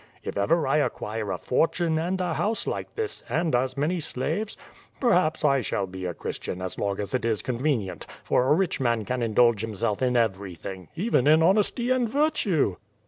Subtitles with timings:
[0.23, 4.57] If ever I acquire a fortune and a house Uke this, and as many slaves,
[4.99, 8.53] perhaps I shall be \/^ a Christian as long as it is convenient, for a
[8.55, 12.77] rich man can in dulge himself in everything, even in honesty and virtue.